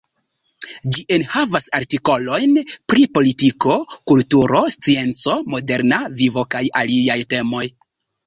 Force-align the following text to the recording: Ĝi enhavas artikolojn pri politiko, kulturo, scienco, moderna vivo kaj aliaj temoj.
Ĝi 0.93 1.01
enhavas 1.15 1.67
artikolojn 1.79 2.55
pri 2.93 3.03
politiko, 3.17 3.77
kulturo, 4.11 4.63
scienco, 4.75 5.37
moderna 5.55 6.01
vivo 6.23 6.47
kaj 6.57 6.63
aliaj 6.81 7.19
temoj. 7.35 7.63